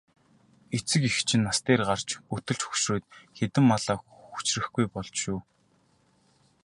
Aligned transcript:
Эцэг 0.77 1.01
эх 1.09 1.15
чинь 1.27 1.45
нас 1.47 1.57
дээр 1.65 1.81
гарч 1.89 2.09
өтөлж 2.35 2.61
хөгшрөөд 2.65 3.03
хэдэн 3.37 3.63
малаа 3.67 3.97
хүчрэхгүй 4.33 4.85
болж 4.93 5.15
шүү. 5.21 5.39